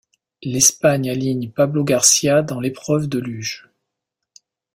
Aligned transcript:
L'Espagne 0.41 1.11
aligne 1.11 1.51
Pablo 1.51 1.83
García 1.83 2.41
dans 2.41 2.59
l'épreuve 2.59 3.07
de 3.07 3.19
luge. 3.19 3.69